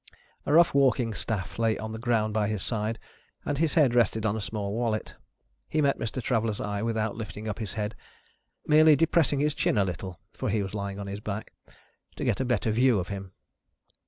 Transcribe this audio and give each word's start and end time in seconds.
A 0.47 0.51
rough 0.51 0.73
walking 0.73 1.13
staff 1.13 1.59
lay 1.59 1.77
on 1.77 1.91
the 1.91 1.99
ground 1.99 2.33
by 2.33 2.47
his 2.47 2.63
side, 2.63 2.97
and 3.45 3.59
his 3.59 3.75
head 3.75 3.93
rested 3.93 4.25
on 4.25 4.35
a 4.35 4.41
small 4.41 4.73
wallet. 4.73 5.13
He 5.69 5.79
met 5.79 5.99
Mr. 5.99 6.23
Traveller's 6.23 6.59
eye 6.59 6.81
without 6.81 7.15
lifting 7.15 7.47
up 7.47 7.59
his 7.59 7.73
head, 7.73 7.93
merely 8.65 8.95
depressing 8.95 9.41
his 9.41 9.53
chin 9.53 9.77
a 9.77 9.85
little 9.85 10.19
(for 10.33 10.49
he 10.49 10.63
was 10.63 10.73
lying 10.73 10.97
on 10.97 11.05
his 11.05 11.19
back) 11.19 11.53
to 12.15 12.23
get 12.25 12.39
a 12.39 12.45
better 12.45 12.71
view 12.71 12.97
of 12.97 13.09
him. 13.09 13.33